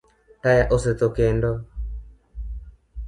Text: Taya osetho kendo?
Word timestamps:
Taya 0.45 0.63
osetho 0.77 1.07
kendo? 1.19 1.51